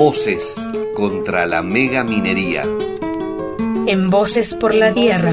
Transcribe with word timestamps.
Voces 0.00 0.56
contra 0.94 1.44
la 1.44 1.62
mega 1.62 2.02
minería. 2.04 2.62
En 3.86 4.08
Voces 4.08 4.54
por 4.54 4.74
la 4.74 4.94
Tierra. 4.94 5.30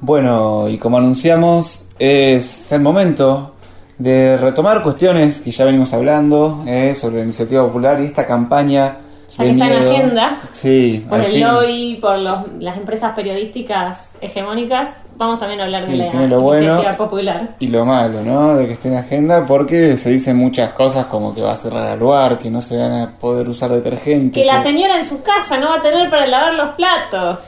Bueno, 0.00 0.68
y 0.68 0.78
como 0.78 0.98
anunciamos, 0.98 1.84
es 1.98 2.70
el 2.72 2.80
momento 2.80 3.54
de 3.98 4.36
retomar 4.36 4.82
cuestiones 4.82 5.40
que 5.40 5.50
ya 5.50 5.64
venimos 5.64 5.92
hablando 5.92 6.62
eh, 6.66 6.94
sobre 6.94 7.16
la 7.18 7.24
iniciativa 7.24 7.66
popular 7.66 8.00
y 8.00 8.04
esta 8.04 8.26
campaña. 8.26 8.98
Ya 9.36 9.44
que 9.44 9.50
está 9.50 9.64
en 9.66 9.78
miedo. 9.78 9.90
agenda, 9.90 10.40
Sí, 10.52 11.04
por 11.08 11.20
el 11.20 11.32
fin. 11.32 11.40
lobby, 11.42 11.98
por 12.00 12.18
los- 12.18 12.44
las 12.60 12.78
empresas 12.78 13.12
periodísticas 13.14 14.12
hegemónicas, 14.22 14.88
vamos 15.18 15.38
también 15.38 15.60
a 15.60 15.64
hablar 15.64 15.84
Sí, 15.84 15.90
de 15.92 15.96
la 15.98 16.10
tiene 16.10 16.28
lo 16.28 16.40
bueno. 16.40 16.80
popular. 16.96 17.56
Y 17.58 17.66
lo 17.66 17.84
malo, 17.84 18.22
¿no? 18.22 18.54
De 18.56 18.66
que 18.66 18.72
esté 18.74 18.88
en 18.88 18.96
agenda 18.96 19.44
porque 19.46 19.96
se 19.96 20.10
dicen 20.10 20.36
muchas 20.36 20.70
cosas 20.72 21.06
como 21.06 21.34
que 21.34 21.42
va 21.42 21.52
a 21.52 21.56
cerrar 21.56 21.92
el 21.92 21.98
lugar, 21.98 22.38
que 22.38 22.50
no 22.50 22.62
se 22.62 22.78
van 22.78 22.92
a 22.92 23.18
poder 23.18 23.48
usar 23.48 23.70
detergente. 23.70 24.40
Que 24.40 24.46
la 24.46 24.62
señora 24.62 24.96
en 24.98 25.04
su 25.04 25.22
casa 25.22 25.58
no 25.58 25.68
va 25.70 25.76
a 25.76 25.82
tener 25.82 26.08
para 26.08 26.26
lavar 26.26 26.54
los 26.54 26.68
platos. 26.70 27.40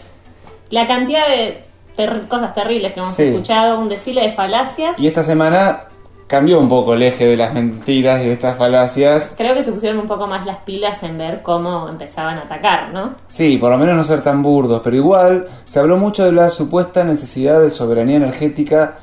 La 0.71 0.87
cantidad 0.87 1.27
de 1.29 1.65
ter- 1.97 2.27
cosas 2.29 2.53
terribles 2.55 2.93
que 2.93 3.01
hemos 3.01 3.15
Sí. 3.15 3.23
escuchado, 3.25 3.79
un 3.79 3.89
desfile 3.89 4.23
de 4.23 4.33
falacias. 4.33 4.99
Y 4.99 5.07
esta 5.07 5.23
semana 5.23 5.85
cambió 6.31 6.61
un 6.61 6.69
poco 6.69 6.95
el 6.95 7.03
eje 7.03 7.27
de 7.27 7.37
las 7.37 7.53
mentiras 7.53 8.23
y 8.23 8.27
de 8.29 8.35
estas 8.35 8.57
falacias. 8.57 9.35
Creo 9.37 9.53
que 9.53 9.65
se 9.65 9.73
pusieron 9.73 9.99
un 9.99 10.07
poco 10.07 10.29
más 10.29 10.47
las 10.47 10.59
pilas 10.59 11.03
en 11.03 11.19
ver 11.19 11.43
cómo 11.43 11.89
empezaban 11.89 12.39
a 12.39 12.43
atacar, 12.43 12.93
¿no? 12.95 13.17
Sí, 13.27 13.59
por 13.59 13.73
lo 13.73 13.77
menos 13.79 13.97
no 13.97 14.05
ser 14.05 14.23
tan 14.23 14.41
burdos, 14.41 14.81
pero 14.85 14.95
igual 14.95 15.49
se 15.67 15.81
habló 15.81 15.97
mucho 15.97 16.25
de 16.25 16.31
la 16.31 16.49
supuesta 16.49 17.03
necesidad 17.03 17.61
de 17.61 17.69
soberanía 17.69 18.17
energética 18.19 18.99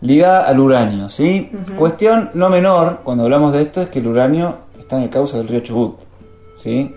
ligada 0.00 0.46
al 0.48 0.58
uranio, 0.60 1.10
¿sí? 1.10 1.52
Cuestión 1.76 2.30
no 2.32 2.48
menor 2.48 3.00
cuando 3.04 3.24
hablamos 3.24 3.52
de 3.52 3.62
esto 3.62 3.82
es 3.82 3.88
que 3.90 3.98
el 3.98 4.06
uranio 4.06 4.56
está 4.78 4.96
en 4.96 5.02
el 5.02 5.10
cauce 5.10 5.36
del 5.36 5.48
río 5.48 5.60
Chubut, 5.60 5.98
¿sí? 6.56 6.90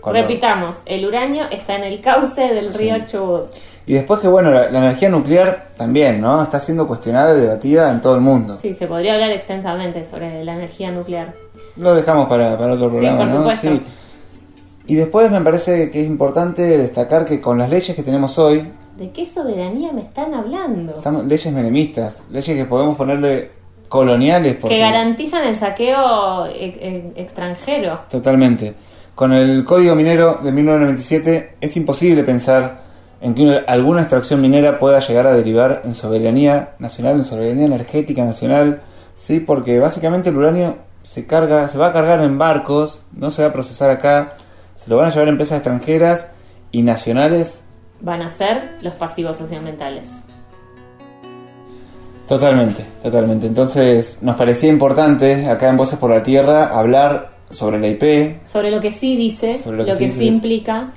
Cuando- 0.00 0.20
Repitamos, 0.22 0.80
el 0.86 1.06
uranio 1.06 1.44
está 1.50 1.76
en 1.76 1.84
el 1.84 2.00
cauce 2.00 2.40
del 2.42 2.72
río 2.74 2.96
Chubut. 3.06 3.50
Y 3.86 3.94
después 3.94 4.20
que, 4.20 4.28
bueno, 4.28 4.50
la, 4.50 4.70
la 4.70 4.78
energía 4.78 5.08
nuclear 5.10 5.68
también, 5.76 6.20
¿no? 6.20 6.42
Está 6.42 6.58
siendo 6.58 6.86
cuestionada 6.88 7.36
y 7.36 7.42
debatida 7.42 7.90
en 7.90 8.00
todo 8.00 8.14
el 8.14 8.22
mundo. 8.22 8.54
Sí, 8.56 8.72
se 8.72 8.86
podría 8.86 9.14
hablar 9.14 9.30
extensamente 9.30 10.02
sobre 10.04 10.42
la 10.44 10.54
energía 10.54 10.90
nuclear. 10.90 11.34
Lo 11.76 11.94
dejamos 11.94 12.28
para, 12.28 12.56
para 12.56 12.72
otro 12.74 12.86
Sí, 12.90 12.96
programa, 12.96 13.18
por 13.26 13.40
¿no? 13.40 13.50
Sí. 13.56 13.82
Y 14.86 14.94
después 14.96 15.30
me 15.30 15.40
parece 15.40 15.90
que 15.90 16.00
es 16.00 16.06
importante 16.06 16.62
destacar 16.62 17.24
que 17.24 17.40
con 17.40 17.58
las 17.58 17.68
leyes 17.70 17.94
que 17.94 18.02
tenemos 18.02 18.38
hoy, 18.38 18.70
¿De 18.96 19.10
qué 19.10 19.26
soberanía 19.26 19.92
me 19.92 20.02
están 20.02 20.32
hablando? 20.34 21.02
leyes 21.26 21.52
menemistas, 21.52 22.22
leyes 22.30 22.56
que 22.56 22.64
podemos 22.64 22.96
ponerle 22.96 23.50
coloniales, 23.88 24.54
porque 24.60 24.76
Que 24.76 24.80
garantizan 24.80 25.44
el 25.44 25.56
saqueo 25.56 26.46
e- 26.46 26.52
e- 26.80 27.12
extranjero. 27.16 28.00
totalmente. 28.08 28.72
Con 29.16 29.32
el 29.32 29.64
Código 29.64 29.94
Minero 29.96 30.34
de 30.42 30.52
1997 30.52 31.56
es 31.60 31.76
imposible 31.76 32.22
pensar 32.22 32.83
en 33.24 33.34
que 33.34 33.42
una- 33.42 33.58
alguna 33.66 34.02
extracción 34.02 34.40
minera 34.42 34.78
pueda 34.78 35.00
llegar 35.00 35.26
a 35.26 35.32
derivar 35.32 35.80
en 35.84 35.94
soberanía 35.94 36.74
nacional, 36.78 37.16
en 37.16 37.24
soberanía 37.24 37.64
energética 37.64 38.22
nacional, 38.24 38.82
sí, 39.16 39.40
porque 39.40 39.78
básicamente 39.80 40.28
el 40.28 40.36
uranio 40.36 40.76
se 41.02 41.26
carga, 41.26 41.66
se 41.68 41.78
va 41.78 41.86
a 41.88 41.92
cargar 41.92 42.20
en 42.20 42.36
barcos, 42.38 43.00
no 43.12 43.30
se 43.30 43.42
va 43.42 43.48
a 43.48 43.52
procesar 43.52 43.90
acá, 43.90 44.34
se 44.76 44.90
lo 44.90 44.96
van 44.98 45.06
a 45.06 45.10
llevar 45.10 45.28
empresas 45.28 45.56
extranjeras 45.58 46.28
y 46.70 46.82
nacionales 46.82 47.60
Van 48.00 48.20
a 48.20 48.28
ser 48.28 48.76
los 48.82 48.92
pasivos 48.94 49.38
socioambientales. 49.38 50.04
Totalmente, 52.28 52.84
totalmente. 53.02 53.46
Entonces 53.46 54.18
nos 54.22 54.36
parecía 54.36 54.68
importante 54.68 55.46
acá 55.46 55.68
en 55.70 55.76
Voces 55.76 55.98
por 55.98 56.10
la 56.10 56.22
Tierra 56.22 56.68
hablar 56.78 57.30
sobre 57.50 57.78
la 57.78 57.88
IP 57.88 58.44
Sobre 58.46 58.70
lo 58.70 58.80
que 58.80 58.92
sí 58.92 59.16
dice, 59.16 59.58
Sobre 59.58 59.78
lo, 59.78 59.84
lo 59.84 59.92
que 59.92 60.06
que, 60.06 60.10
sí 60.10 60.26
implica. 60.26 60.92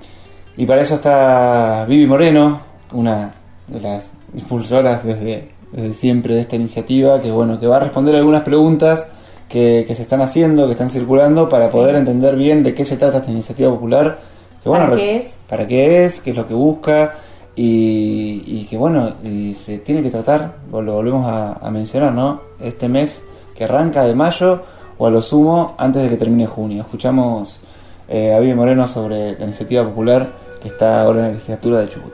Y 0.58 0.66
para 0.66 0.82
eso 0.82 0.96
está 0.96 1.86
Vivi 1.88 2.06
Moreno, 2.08 2.60
una 2.92 3.34
de 3.68 3.80
las 3.80 4.10
impulsoras 4.36 5.04
desde, 5.04 5.50
desde 5.72 5.94
siempre 5.94 6.34
de 6.36 6.42
esta 6.42 6.56
iniciativa, 6.56 7.22
que 7.22 7.32
bueno, 7.32 7.60
que 7.60 7.68
va 7.68 7.78
a 7.78 7.82
responder 7.82 8.16
algunas 8.16 8.44
preguntas 8.44 9.08
que, 9.48 9.86
que 9.88 9.96
se 9.96 10.02
están 10.02 10.22
haciendo, 10.22 10.66
que 10.66 10.74
están 10.74 10.90
circulando, 10.90 11.48
para 11.48 11.70
poder 11.70 11.96
entender 11.96 12.36
bien 12.36 12.64
de 12.64 12.74
qué 12.74 12.84
se 12.86 12.98
trata 12.98 13.20
esta 13.20 13.32
iniciativa 13.32 13.70
popular. 13.70 14.20
Que, 14.64 14.70
bueno, 14.70 14.86
¿Para 14.86 14.96
re- 14.96 15.02
qué 15.02 15.18
es? 15.18 15.26
Para 15.48 15.68
qué 15.68 16.06
es, 16.06 16.20
qué 16.20 16.32
es 16.32 16.36
lo 16.36 16.48
que 16.48 16.54
busca 16.54 17.16
y, 17.56 18.44
y 18.46 18.68
que 18.70 18.78
bueno, 18.78 19.12
y 19.24 19.54
se 19.54 19.78
tiene 19.80 20.04
que 20.04 20.10
tratar, 20.10 20.56
lo 20.72 20.94
volvemos 20.94 21.26
a, 21.28 21.54
a 21.54 21.72
mencionar, 21.72 22.12
¿no? 22.14 22.42
Este 22.60 22.90
mes 22.90 23.22
que 23.56 23.64
arranca 23.64 24.06
de 24.06 24.14
mayo 24.14 24.62
o 24.98 25.08
a 25.08 25.10
lo 25.10 25.22
sumo 25.22 25.76
antes 25.78 26.04
de 26.04 26.10
que 26.10 26.18
termine 26.18 26.46
junio. 26.46 26.82
Escuchamos 26.82 27.62
eh, 28.10 28.34
a 28.34 28.40
Vivi 28.40 28.54
Moreno 28.54 28.88
sobre 28.88 29.38
la 29.38 29.46
iniciativa 29.46 29.84
popular 29.84 30.47
que 30.62 30.68
está 30.70 31.02
ahora 31.02 31.20
en 31.20 31.26
la 31.28 31.34
legislatura 31.34 31.80
de 31.82 31.90
Chubut. 31.90 32.14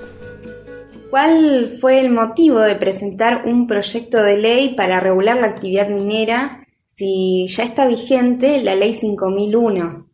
¿Cuál 1.10 1.78
fue 1.80 2.00
el 2.00 2.10
motivo 2.10 2.60
de 2.60 2.76
presentar 2.76 3.44
un 3.46 3.68
proyecto 3.68 4.22
de 4.24 4.38
ley 4.38 4.74
para 4.76 5.00
regular 5.00 5.38
la 5.38 5.48
actividad 5.48 5.90
minera 5.90 6.66
si 6.96 7.46
ya 7.48 7.64
está 7.64 7.88
vigente 7.88 8.62
la 8.64 8.76
ley 8.76 8.94
5001? 8.94 10.08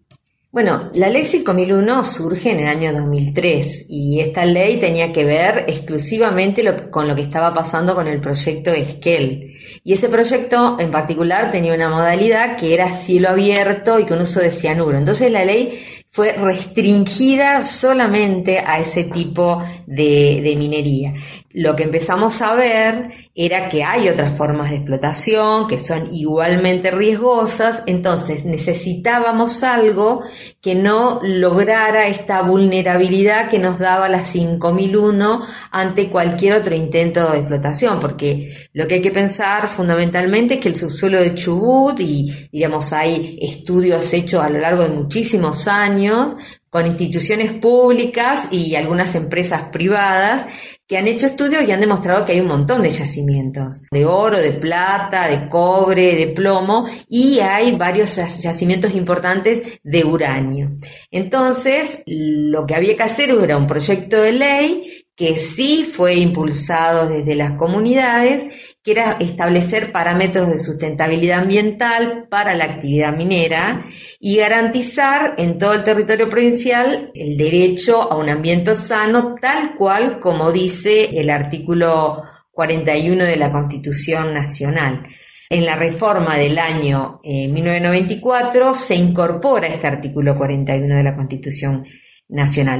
Bueno, 0.52 0.90
la 0.96 1.10
ley 1.10 1.24
5001 1.24 2.04
surge 2.04 2.52
en 2.52 2.62
el 2.62 2.68
año 2.68 2.92
2003 2.92 3.86
y 3.88 4.20
esta 4.20 4.46
ley 4.46 4.78
tenía 4.80 5.14
que 5.14 5.24
ver 5.24 5.66
exclusivamente 5.68 6.64
lo- 6.64 6.90
con 6.90 7.08
lo 7.08 7.16
que 7.16 7.22
estaba 7.22 7.54
pasando 7.54 7.94
con 7.96 8.08
el 8.08 8.20
proyecto 8.20 8.72
Esquel. 8.72 9.54
Y 9.84 9.94
ese 9.94 10.10
proyecto 10.10 10.76
en 10.80 10.90
particular 10.92 11.52
tenía 11.52 11.74
una 11.76 11.90
modalidad 11.90 12.58
que 12.58 12.74
era 12.74 12.92
cielo 12.92 13.30
abierto 13.30 14.00
y 14.00 14.06
con 14.06 14.20
uso 14.22 14.40
de 14.40 14.52
cianuro. 14.52 14.98
Entonces 14.98 15.32
la 15.32 15.46
ley 15.46 15.80
fue 16.12 16.34
restringida 16.34 17.62
solamente 17.62 18.60
a 18.60 18.80
ese 18.80 19.04
tipo 19.04 19.62
de, 19.86 20.56
minería. 20.58 21.14
Lo 21.52 21.76
que 21.76 21.84
empezamos 21.84 22.42
a 22.42 22.56
ver 22.56 23.12
era 23.36 23.70
que 23.70 23.84
hay 23.84 24.10
otras 24.10 24.36
formas 24.36 24.72
de 24.72 24.78
explotación 24.78 25.68
que 25.68 25.78
son 25.78 26.12
igualmente 26.12 26.90
riesgosas, 26.90 27.84
entonces 27.86 28.44
necesitábamos 28.44 29.62
algo 29.62 30.24
que 30.62 30.74
no 30.74 31.22
lograra 31.24 32.08
esta 32.08 32.42
vulnerabilidad 32.42 33.50
que 33.50 33.60
nos 33.60 33.78
daba 33.78 34.10
la 34.10 34.26
5001 34.26 35.44
ante 35.72 36.10
cualquier 36.10 36.56
otro 36.56 36.76
intento 36.76 37.32
de 37.32 37.38
explotación, 37.40 38.00
porque 38.00 38.69
lo 38.80 38.88
que 38.88 38.96
hay 38.96 39.02
que 39.02 39.12
pensar 39.12 39.68
fundamentalmente 39.68 40.54
es 40.54 40.60
que 40.62 40.70
el 40.70 40.78
subsuelo 40.78 41.20
de 41.20 41.36
Chubut, 41.36 42.00
y 42.00 42.48
diríamos 42.50 42.94
hay 42.94 43.38
estudios 43.42 44.14
hechos 44.14 44.42
a 44.42 44.50
lo 44.50 44.58
largo 44.58 44.84
de 44.84 44.90
muchísimos 44.90 45.68
años, 45.68 46.38
con 46.70 46.86
instituciones 46.86 47.52
públicas 47.54 48.48
y 48.52 48.76
algunas 48.76 49.16
empresas 49.16 49.64
privadas 49.64 50.46
que 50.88 50.98
han 50.98 51.08
hecho 51.10 51.26
estudios 51.26 51.68
y 51.68 51.72
han 51.74 51.82
demostrado 51.82 52.24
que 52.24 52.32
hay 52.32 52.40
un 52.40 52.48
montón 52.48 52.82
de 52.82 52.90
yacimientos, 52.90 53.82
de 53.92 54.06
oro, 54.06 54.38
de 54.38 54.54
plata, 54.54 55.28
de 55.28 55.50
cobre, 55.50 56.16
de 56.16 56.28
plomo, 56.28 56.86
y 57.10 57.40
hay 57.40 57.76
varios 57.76 58.18
yac- 58.18 58.40
yacimientos 58.40 58.96
importantes 58.96 59.80
de 59.84 60.06
uranio. 60.06 60.72
Entonces, 61.12 62.02
lo 62.06 62.66
que 62.66 62.76
había 62.76 62.96
que 62.96 63.04
hacer 63.04 63.32
era 63.32 63.58
un 63.58 63.68
proyecto 63.68 64.22
de 64.22 64.32
ley 64.32 65.04
que 65.16 65.38
sí 65.38 65.84
fue 65.84 66.16
impulsado 66.16 67.10
desde 67.10 67.36
las 67.36 67.58
comunidades, 67.58 68.46
que 68.84 68.92
era 68.92 69.18
establecer 69.20 69.92
parámetros 69.92 70.50
de 70.50 70.58
sustentabilidad 70.58 71.40
ambiental 71.40 72.28
para 72.30 72.56
la 72.56 72.66
actividad 72.66 73.16
minera 73.16 73.86
y 74.20 74.38
garantizar 74.38 75.36
en 75.38 75.58
todo 75.58 75.74
el 75.74 75.84
territorio 75.84 76.30
provincial 76.30 77.12
el 77.14 77.38
derecho 77.38 78.02
a 78.02 78.18
un 78.18 78.30
ambiente 78.30 78.76
sano, 78.76 79.36
tal 79.36 79.76
cual 79.76 80.20
como 80.20 80.52
dice 80.52 81.20
el 81.20 81.30
artículo 81.30 82.24
41 82.52 83.26
de 83.26 83.38
la 83.38 83.52
Constitución 83.52 84.34
Nacional. 84.34 85.04
En 85.50 85.66
la 85.66 85.76
reforma 85.76 86.38
del 86.38 86.60
año 86.60 87.20
eh, 87.24 87.48
1994 87.48 88.74
se 88.74 88.96
incorpora 88.96 89.68
este 89.68 89.88
artículo 89.88 90.36
41 90.36 90.96
de 90.96 91.04
la 91.04 91.16
Constitución 91.16 91.78
Nacional, 91.78 92.09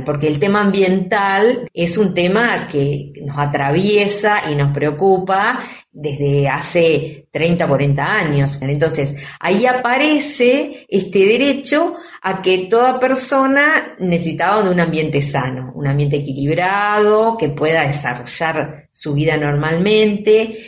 porque 0.06 0.28
el 0.28 0.38
tema 0.38 0.62
ambiental 0.62 1.68
es 1.74 1.98
un 1.98 2.14
tema 2.14 2.68
que 2.68 3.12
nos 3.26 3.38
atraviesa 3.38 4.50
y 4.52 4.56
nos 4.56 4.72
preocupa 4.72 5.60
desde 5.92 6.48
hace 6.48 7.28
30, 7.32 7.68
40 7.68 8.06
años. 8.06 8.60
Entonces, 8.62 9.16
ahí 9.40 9.66
aparece 9.66 10.86
este 10.88 11.26
derecho 11.26 11.96
a 12.22 12.44
que 12.44 12.68
toda 12.70 13.00
persona 13.00 13.96
necesitaba 13.98 14.62
de 14.62 14.70
un 14.70 14.80
ambiente 14.80 15.22
sano, 15.24 15.72
un 15.74 15.88
ambiente 15.88 16.18
equilibrado, 16.18 17.36
que 17.36 17.50
pueda 17.50 17.88
desarrollar 17.88 18.88
su 18.92 19.14
vida 19.14 19.36
normalmente 19.38 20.60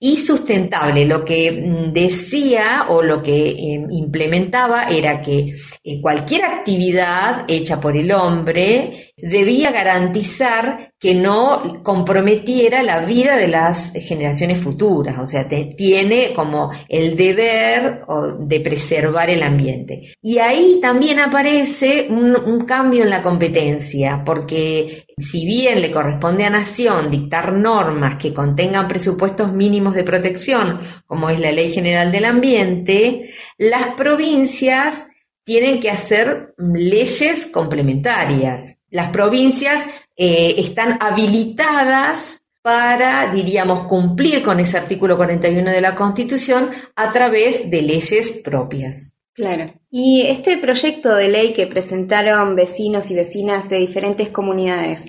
y 0.00 0.16
sustentable. 0.16 1.04
Lo 1.04 1.24
que 1.24 1.50
mm, 1.52 1.92
decía 1.92 2.86
o 2.88 3.02
lo 3.02 3.22
que 3.22 3.50
eh, 3.50 3.86
implementaba 3.90 4.84
era 4.84 5.20
que 5.20 5.56
eh, 5.82 6.00
cualquier 6.00 6.44
actividad 6.44 7.44
hecha 7.48 7.80
por 7.80 7.96
el 7.96 8.12
hombre 8.12 9.07
debía 9.20 9.70
garantizar 9.70 10.92
que 10.98 11.14
no 11.14 11.82
comprometiera 11.82 12.82
la 12.82 13.04
vida 13.04 13.36
de 13.36 13.48
las 13.48 13.92
generaciones 13.92 14.58
futuras, 14.58 15.16
o 15.20 15.26
sea, 15.26 15.46
tiene 15.48 16.32
como 16.34 16.70
el 16.88 17.16
deber 17.16 18.02
de 18.40 18.60
preservar 18.60 19.30
el 19.30 19.42
ambiente. 19.42 20.14
Y 20.20 20.38
ahí 20.38 20.78
también 20.82 21.20
aparece 21.20 22.08
un 22.10 22.64
cambio 22.66 23.04
en 23.04 23.10
la 23.10 23.22
competencia, 23.22 24.22
porque 24.24 25.06
si 25.18 25.46
bien 25.46 25.80
le 25.80 25.90
corresponde 25.90 26.44
a 26.44 26.50
Nación 26.50 27.10
dictar 27.10 27.52
normas 27.52 28.16
que 28.16 28.34
contengan 28.34 28.88
presupuestos 28.88 29.52
mínimos 29.52 29.94
de 29.94 30.04
protección, 30.04 30.80
como 31.06 31.30
es 31.30 31.38
la 31.38 31.52
Ley 31.52 31.70
General 31.70 32.10
del 32.10 32.24
Ambiente, 32.24 33.30
las 33.56 33.94
provincias 33.94 35.06
tienen 35.44 35.80
que 35.80 35.90
hacer 35.90 36.54
leyes 36.58 37.46
complementarias. 37.46 38.77
Las 38.90 39.10
provincias 39.10 39.84
eh, 40.16 40.54
están 40.58 40.98
habilitadas 41.00 42.42
para, 42.62 43.32
diríamos, 43.32 43.86
cumplir 43.86 44.42
con 44.42 44.60
ese 44.60 44.76
artículo 44.76 45.16
41 45.16 45.70
de 45.70 45.80
la 45.80 45.94
Constitución 45.94 46.70
a 46.96 47.12
través 47.12 47.70
de 47.70 47.82
leyes 47.82 48.30
propias. 48.30 49.14
Claro. 49.32 49.72
Y 49.90 50.22
este 50.26 50.58
proyecto 50.58 51.14
de 51.14 51.28
ley 51.28 51.54
que 51.54 51.66
presentaron 51.66 52.56
vecinos 52.56 53.10
y 53.10 53.14
vecinas 53.14 53.68
de 53.68 53.78
diferentes 53.78 54.30
comunidades, 54.30 55.04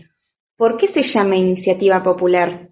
¿por 0.56 0.78
qué 0.78 0.88
se 0.88 1.02
llama 1.02 1.36
iniciativa 1.36 2.04
popular? 2.04 2.70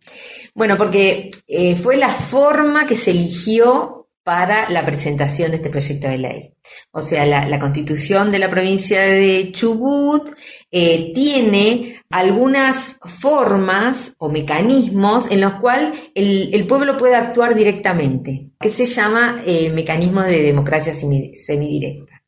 Bueno, 0.53 0.77
porque 0.77 1.31
eh, 1.47 1.75
fue 1.75 1.97
la 1.97 2.09
forma 2.09 2.85
que 2.85 2.95
se 2.95 3.11
eligió 3.11 4.07
para 4.23 4.69
la 4.69 4.85
presentación 4.85 5.51
de 5.51 5.57
este 5.57 5.69
proyecto 5.69 6.07
de 6.07 6.17
ley. 6.17 6.53
O 6.91 7.01
sea, 7.01 7.25
la, 7.25 7.47
la 7.47 7.59
constitución 7.59 8.31
de 8.31 8.39
la 8.39 8.51
provincia 8.51 9.01
de 9.01 9.51
Chubut 9.51 10.29
eh, 10.69 11.11
tiene 11.13 12.01
algunas 12.09 12.99
formas 13.03 14.13
o 14.17 14.29
mecanismos 14.29 15.31
en 15.31 15.41
los 15.41 15.53
cuales 15.55 16.11
el, 16.13 16.67
pueblo 16.67 16.97
puede 16.97 17.15
actuar 17.15 17.55
directamente, 17.55 18.49
que 18.59 18.69
se 18.69 18.85
llama 18.85 19.41
eh, 19.45 19.69
mecanismo 19.69 20.21
de 20.23 20.41
democracia 20.41 20.93
semi- 20.93 21.33
semidirecta. 21.35 22.23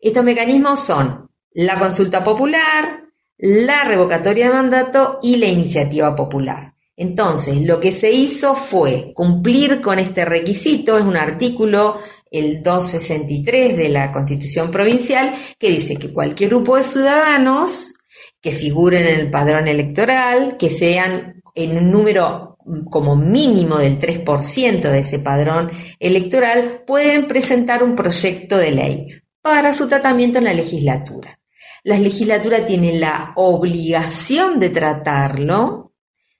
Estos 0.00 0.24
mecanismos 0.24 0.80
son 0.80 1.30
la 1.52 1.78
consulta 1.78 2.22
popular, 2.22 3.04
la 3.38 3.84
revocatoria 3.84 4.46
de 4.46 4.54
mandato 4.54 5.18
y 5.22 5.36
la 5.36 5.46
iniciativa 5.46 6.14
popular. 6.14 6.74
Entonces, 6.96 7.62
lo 7.62 7.80
que 7.80 7.90
se 7.90 8.12
hizo 8.12 8.54
fue 8.54 9.12
cumplir 9.14 9.80
con 9.80 9.98
este 9.98 10.24
requisito, 10.24 10.98
es 10.98 11.04
un 11.04 11.16
artículo, 11.16 11.98
el 12.32 12.62
263 12.62 13.76
de 13.76 13.88
la 13.90 14.10
Constitución 14.10 14.70
Provincial, 14.70 15.34
que 15.58 15.70
dice 15.70 15.96
que 15.96 16.12
cualquier 16.12 16.50
grupo 16.50 16.76
de 16.76 16.82
ciudadanos 16.82 17.94
que 18.40 18.52
figuren 18.52 19.06
en 19.06 19.20
el 19.20 19.30
padrón 19.30 19.68
electoral, 19.68 20.56
que 20.58 20.70
sean 20.70 21.42
en 21.54 21.76
un 21.76 21.90
número 21.92 22.56
como 22.90 23.16
mínimo 23.16 23.78
del 23.78 23.98
3% 23.98 24.80
de 24.80 24.98
ese 24.98 25.18
padrón 25.18 25.70
electoral, 26.00 26.82
pueden 26.86 27.26
presentar 27.26 27.82
un 27.82 27.94
proyecto 27.94 28.56
de 28.56 28.70
ley 28.70 29.08
para 29.42 29.72
su 29.72 29.88
tratamiento 29.88 30.38
en 30.38 30.44
la 30.44 30.54
legislatura. 30.54 31.38
La 31.84 31.98
legislatura 31.98 32.64
tiene 32.64 32.98
la 32.98 33.32
obligación 33.36 34.60
de 34.60 34.70
tratarlo 34.70 35.91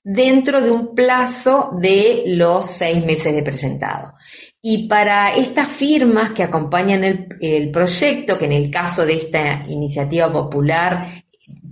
dentro 0.05 0.61
de 0.61 0.71
un 0.71 0.95
plazo 0.95 1.71
de 1.79 2.25
los 2.27 2.67
seis 2.67 3.05
meses 3.05 3.35
de 3.35 3.43
presentado. 3.43 4.15
Y 4.61 4.87
para 4.87 5.35
estas 5.35 5.69
firmas 5.69 6.31
que 6.31 6.45
acompañan 6.45 7.03
el, 7.41 7.71
proyecto, 7.71 8.39
que 8.39 8.45
en 8.45 8.53
el 8.53 8.71
caso 8.71 9.05
de 9.05 9.15
esta 9.15 9.65
iniciativa 9.69 10.33
popular 10.33 11.25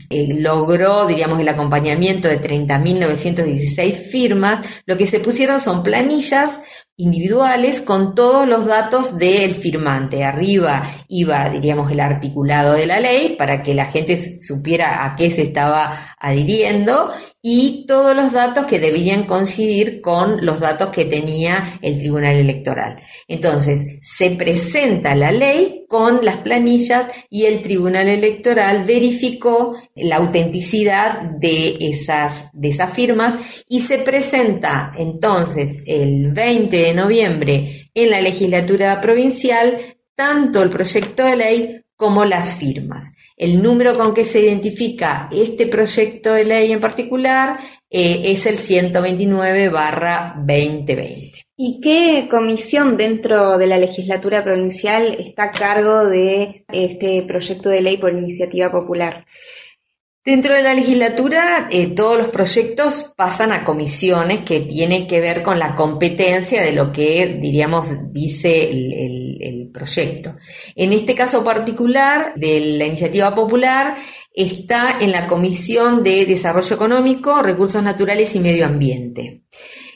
eh, 0.09 0.35
logró, 0.35 1.07
diríamos, 1.07 1.39
el 1.39 1.49
acompañamiento 1.49 2.27
de 2.27 2.41
30.916 2.41 3.93
firmas, 3.95 4.67
lo 4.87 4.97
que 4.97 5.07
se 5.07 5.21
pusieron 5.21 5.61
son 5.61 5.85
planillas 5.85 6.61
individuales 6.97 7.81
con 7.81 8.17
todos 8.17 8.49
los 8.49 8.67
datos 8.67 9.17
del 9.17 9.55
firmante. 9.55 10.25
Arriba 10.25 10.83
iba, 11.09 11.49
diríamos, 11.49 11.93
el 11.93 12.01
articulado 12.01 12.73
de 12.73 12.87
la 12.87 12.99
ley 12.99 13.37
para 13.39 13.63
que 13.63 13.73
la 13.73 13.87
gente 13.87 14.21
supiera 14.43 15.05
a 15.05 15.15
qué 15.15 15.31
se 15.31 15.43
estaba 15.43 16.17
adhiriendo 16.19 17.13
y 17.43 17.87
todos 17.87 18.15
los 18.15 18.33
datos 18.33 18.67
que 18.67 18.79
debían 18.79 19.25
coincidir 19.25 20.01
con 20.01 20.45
los 20.45 20.61
datos 20.61 20.91
que 20.91 21.07
tenía 21.07 21.79
el 21.81 21.99
Tribunal 21.99 22.37
Electoral. 22.37 23.03
Entonces, 23.29 23.99
se 24.03 24.31
presenta 24.33 25.15
la 25.15 25.33
ley 25.33 25.87
con 25.89 26.25
las 26.25 26.37
planillas 26.39 27.07
y 27.31 27.47
el 27.47 27.63
Tribunal 27.63 28.09
Electoral 28.09 28.85
verificó 28.85 29.77
la 29.95 30.17
autenticidad 30.17 31.23
de 31.23 31.79
esas, 31.81 32.51
de 32.53 32.69
esas 32.69 32.93
firmas 32.93 33.37
y 33.69 33.81
se 33.81 33.99
presenta 33.99 34.93
entonces 34.99 35.83
el 35.87 36.33
20 36.33 36.77
de 36.77 36.95
noviembre 36.95 37.91
en 37.95 38.11
la 38.11 38.21
legislatura 38.21 39.01
provincial 39.01 39.79
tanto 40.15 40.63
el 40.63 40.69
proyecto 40.69 41.25
de 41.25 41.37
ley 41.37 41.81
como 42.01 42.25
las 42.25 42.57
firmas. 42.57 43.13
El 43.37 43.63
número 43.63 43.93
con 43.95 44.15
que 44.15 44.25
se 44.25 44.41
identifica 44.41 45.29
este 45.31 45.67
proyecto 45.67 46.33
de 46.33 46.47
ley 46.47 46.73
en 46.73 46.81
particular 46.81 47.61
eh, 47.91 48.23
es 48.25 48.47
el 48.47 48.57
129 48.57 49.69
barra 49.69 50.35
2020. 50.39 51.45
¿Y 51.59 51.79
qué 51.83 52.27
comisión 52.31 52.97
dentro 52.97 53.59
de 53.59 53.67
la 53.67 53.77
legislatura 53.77 54.43
provincial 54.43 55.15
está 55.19 55.45
a 55.45 55.53
cargo 55.53 56.07
de 56.07 56.65
este 56.73 57.23
proyecto 57.29 57.69
de 57.69 57.83
ley 57.83 57.99
por 57.99 58.15
iniciativa 58.15 58.73
popular? 58.73 59.27
Dentro 60.23 60.53
de 60.53 60.63
la 60.63 60.75
legislatura, 60.75 61.67
eh, 61.71 61.95
todos 61.95 62.19
los 62.19 62.29
proyectos 62.29 63.11
pasan 63.17 63.53
a 63.53 63.65
comisiones 63.65 64.45
que 64.45 64.61
tienen 64.61 65.07
que 65.07 65.19
ver 65.19 65.43
con 65.43 65.59
la 65.59 65.75
competencia 65.75 66.63
de 66.63 66.73
lo 66.73 66.93
que, 66.93 67.39
diríamos, 67.41 68.13
dice 68.13 68.69
el, 68.71 69.71
proyecto. 69.73 70.35
En 70.75 70.93
este 70.93 71.15
caso 71.15 71.45
particular 71.45 72.35
de 72.35 72.59
la 72.77 72.87
iniciativa 72.87 73.33
popular, 73.33 73.97
está 74.35 74.99
en 75.01 75.13
la 75.13 75.29
Comisión 75.29 76.03
de 76.03 76.27
Desarrollo 76.27 76.75
Económico, 76.75 77.41
Recursos 77.41 77.81
Naturales 77.81 78.35
y 78.35 78.41
Medio 78.41 78.67
Ambiente. 78.67 79.43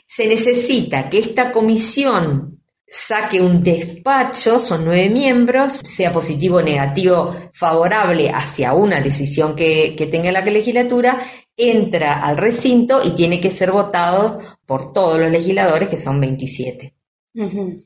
Se 0.07 0.27
necesita 0.27 1.09
que 1.09 1.17
esta 1.17 1.51
comisión 1.51 2.54
saque 2.87 3.41
un 3.41 3.61
despacho, 3.61 4.59
son 4.59 4.85
nueve 4.85 5.09
miembros, 5.09 5.73
sea 5.83 6.11
positivo 6.11 6.57
o 6.57 6.61
negativo, 6.61 7.35
favorable 7.53 8.29
hacia 8.29 8.73
una 8.73 9.01
decisión 9.01 9.55
que, 9.55 9.95
que 9.97 10.05
tenga 10.07 10.31
la 10.31 10.41
legislatura, 10.41 11.21
entra 11.57 12.25
al 12.25 12.37
recinto 12.37 13.01
y 13.03 13.11
tiene 13.11 13.39
que 13.39 13.51
ser 13.51 13.71
votado 13.71 14.39
por 14.65 14.93
todos 14.93 15.19
los 15.19 15.31
legisladores, 15.31 15.89
que 15.89 15.97
son 15.97 16.19
27. 16.19 16.93
Ujú. 17.35 17.83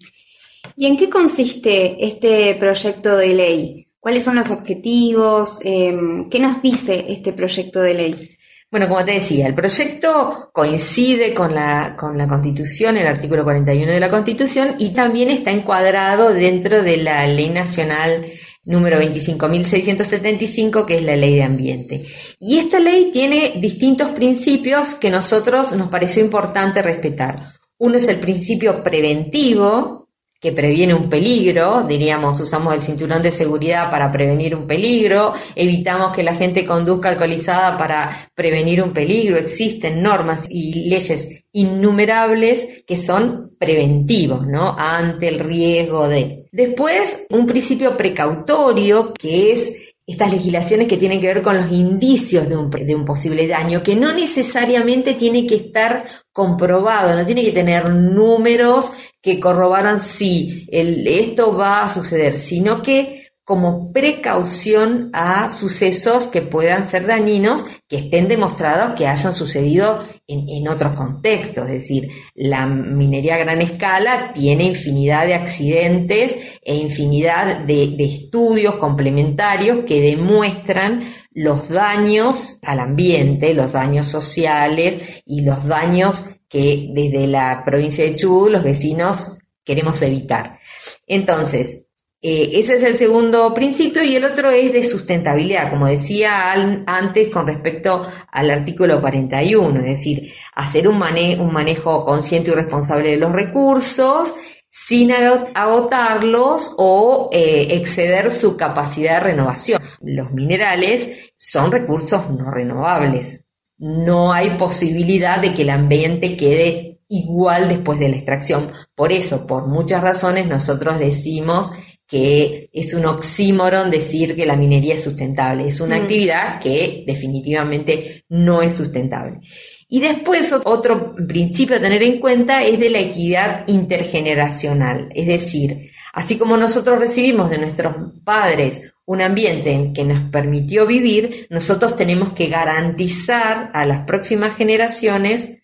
¿Y 0.76 0.86
en 0.86 0.98
qué 0.98 1.10
consiste 1.10 2.06
este 2.06 2.56
proyecto 2.56 3.18
de 3.18 3.28
ley? 3.28 3.88
¿Cuáles 4.00 4.24
son 4.24 4.36
los 4.36 4.50
objetivos? 4.50 5.60
Em, 5.62 6.30
¿Qué 6.30 6.40
nos 6.40 6.62
dice 6.62 7.06
este 7.10 7.34
proyecto 7.34 7.82
de 7.82 7.94
ley? 7.94 8.30
Bueno, 8.72 8.88
como 8.88 9.04
te 9.04 9.14
decía, 9.14 9.48
el 9.48 9.56
proyecto 9.56 10.52
coincide 10.54 11.34
con 11.34 11.56
la, 11.56 11.96
con 11.98 12.18
la 12.18 12.28
Constitución, 12.28 12.98
el 12.98 13.08
artículo 13.08 13.44
41 13.44 13.92
de 13.92 14.00
la 14.00 14.12
Constitución, 14.12 14.76
y 14.78 14.94
también 14.94 15.32
está 15.32 15.50
encuadrado 15.50 16.32
dentro 16.34 16.84
de 16.84 16.98
la 16.98 17.26
Ley 17.26 17.50
Nacional 17.50 18.26
número 18.66 19.02
25.675, 19.02 20.86
que 20.86 20.98
es 20.98 21.04
la 21.04 21.16
Ley 21.16 21.36
de 21.36 21.44
Ambiente. 21.44 22.06
Y 22.40 22.60
esta 22.60 22.80
ley 22.80 23.10
tiene 23.12 23.54
distintos 23.60 24.10
principios 24.10 24.94
que 24.94 25.10
nosotros 25.10 25.74
nos 25.74 25.90
pareció 25.90 26.24
importante 26.24 26.84
respetar. 26.84 27.54
Uno 27.80 27.98
es 27.98 28.08
el 28.08 28.18
principio 28.18 28.84
preventivo, 28.84 30.09
que 30.40 30.54
previene 30.54 30.94
un 30.94 31.10
peligro, 31.10 31.84
diríamos, 31.84 32.40
usamos 32.40 32.74
el 32.74 32.82
cinturón 32.82 33.22
de 33.22 33.32
seguridad 33.32 33.92
para 33.92 34.10
prevenir 34.12 34.56
un 34.56 34.66
peligro, 34.66 35.34
evitamos 35.54 36.16
que 36.16 36.24
la 36.24 36.36
gente 36.36 36.66
conduzca 36.66 37.10
alcoholizada 37.10 37.78
para 37.78 38.30
prevenir 38.34 38.82
un 38.82 38.94
peligro, 38.94 39.38
existen 39.38 40.02
normas 40.02 40.46
y 40.50 40.88
leyes 40.88 41.44
innumerables 41.52 42.84
que 42.86 42.96
son 42.96 43.52
preventivos, 43.60 44.48
¿no? 44.48 44.76
Ante 44.78 45.28
el 45.28 45.40
riesgo 45.40 46.08
de. 46.08 46.46
Después, 46.52 47.26
un 47.32 47.46
principio 47.46 47.98
precautorio 47.98 49.14
que 49.14 49.52
es 49.52 49.74
estas 50.10 50.34
legislaciones 50.34 50.88
que 50.88 50.98
tienen 50.98 51.22
que 51.22 51.28
ver 51.28 51.44
con 51.44 51.56
los 51.56 51.72
indicios 51.72 52.50
de 52.50 52.58
un, 52.58 52.70
de 52.70 52.96
un, 52.96 53.06
posible 53.06 53.48
daño, 53.48 53.84
que 53.84 53.96
no 53.96 54.12
necesariamente 54.12 55.14
tiene 55.14 55.46
que 55.46 55.56
estar 55.56 56.06
comprobado, 56.32 57.16
no 57.16 57.26
tiene 57.26 57.44
que 57.44 57.52
tener 57.52 57.90
números 57.90 58.92
que 59.22 59.40
corroboran 59.40 60.02
si 60.02 60.66
el, 60.72 61.08
esto 61.08 61.56
va 61.56 61.84
a 61.84 61.90
suceder, 61.90 62.38
sino 62.38 62.82
que 62.82 63.28
como 63.44 63.92
precaución 63.92 65.10
a 65.14 65.50
sucesos 65.50 66.28
que 66.28 66.42
puedan 66.42 66.88
ser 66.88 67.06
dañinos, 67.06 67.66
que 67.88 67.98
estén 67.98 68.28
demostrados 68.28 68.96
que 68.96 69.08
hayan 69.08 69.34
sucedido 69.34 70.04
en, 70.30 70.68
otros 70.68 70.94
contextos. 70.94 71.66
Es 71.66 71.74
decir, 71.74 72.10
la 72.36 72.68
minería 72.68 73.36
a 73.36 73.40
gran 73.40 73.62
escala 73.62 74.32
tiene 74.34 74.66
infinidad 74.66 75.26
de 75.26 75.34
accidentes 75.34 76.36
e 76.62 76.76
infinidad 76.76 77.66
de, 77.66 77.96
estudios 78.00 78.76
complementarios 78.76 79.86
que 79.86 80.02
demuestran 80.02 81.04
los 81.32 81.70
daños 81.70 82.60
al 82.62 82.80
ambiente, 82.80 83.54
los 83.54 83.72
daños 83.72 84.08
sociales 84.08 85.22
y 85.26 85.42
los 85.42 85.66
daños 85.66 86.26
que 86.48 86.90
desde 86.94 87.28
la 87.28 87.64
provincia 87.66 88.04
de 88.04 88.16
Chubut 88.16 88.52
los 88.52 88.64
vecinos 88.64 89.38
queremos 89.64 90.02
evitar. 90.02 90.60
Entonces, 91.08 91.86
eh, 92.22 92.50
ese 92.54 92.76
es 92.76 92.84
el 92.84 92.96
segundo 92.96 93.54
principio 93.54 94.04
y 94.04 94.16
el 94.16 94.26
otro 94.26 94.50
es 94.52 94.74
de 94.74 94.84
sustentabilidad, 94.84 95.70
como 95.70 95.88
decía 95.88 96.52
antes 96.52 97.30
con 97.30 97.48
respecto 97.48 98.06
al 98.30 98.52
artículo 98.52 99.00
41, 99.00 99.80
es 99.80 99.86
decir, 99.86 100.34
hacer 100.54 100.90
un, 100.90 101.02
un 101.02 101.54
manejo 101.54 102.04
consciente 102.04 102.52
y 102.52 102.56
responsable 102.56 103.12
de 103.12 103.18
los 103.18 103.32
recursos 103.32 104.34
sin 104.70 105.12
agotarlos 105.12 106.76
o 106.78 107.30
eh, 107.32 107.68
exceder 107.72 108.32
su 108.32 108.58
capacidad 108.58 109.16
de 109.16 109.32
renovación. 109.32 109.82
Los 110.02 110.32
minerales 110.32 111.32
son 111.38 111.72
recursos 111.72 112.30
no 112.30 112.52
renovables. 112.52 113.46
No 113.78 114.34
hay 114.34 114.52
posibilidad 114.52 115.40
de 115.40 115.54
que 115.54 115.62
el 115.62 115.70
ambiente 115.70 116.36
quede 116.36 117.00
igual 117.08 117.68
después 117.70 117.98
de 117.98 118.10
la 118.10 118.18
extracción. 118.18 118.72
Por 118.94 119.12
eso, 119.12 119.48
por 119.48 119.68
muchas 119.68 120.04
razones, 120.04 120.48
nosotros 120.48 121.00
decimos 121.00 121.72
que 122.10 122.72
es 122.74 122.94
un 122.96 123.06
oxímoron 123.06 123.92
decir 123.92 124.36
que 124.36 124.48
la 124.48 124.58
minería 124.58 124.96
es 124.96 125.04
sustentable. 125.04 125.68
Es 125.68 125.80
una 125.80 126.00
mm. 126.00 126.02
actividad 126.02 126.60
que 126.60 127.04
definitivamente 127.06 128.26
no 128.30 128.64
es 128.64 128.74
sustentable. 128.74 129.42
Y 129.88 130.02
después 130.02 130.54
otro 130.66 131.16
principio 131.28 131.76
a 131.76 131.80
tener 131.80 132.02
en 132.04 132.20
cuenta 132.20 132.64
es 132.64 132.80
de 132.80 132.90
la 132.90 133.00
equidad 133.00 133.68
intergeneracional. 133.68 135.10
Es 135.14 135.28
decir, 135.28 135.92
así 136.14 136.38
como 136.38 136.58
nosotros 136.58 137.00
recibimos 137.00 137.50
de 137.50 137.60
nuestros 137.60 137.96
padres 138.24 138.92
un 139.06 139.22
ambiente 139.22 139.72
en 139.72 139.94
que 139.94 140.04
nos 140.04 140.30
permitió 140.32 140.86
vivir, 140.86 141.48
nosotros 141.50 141.96
tenemos 141.96 142.34
que 142.34 142.48
garantizar 142.48 143.72
a 143.74 143.86
las 143.86 144.06
próximas 144.06 144.56
generaciones 144.56 145.62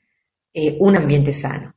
eh, 0.53 0.75
un 0.79 0.95
ambiente 0.95 1.33
sano. 1.33 1.74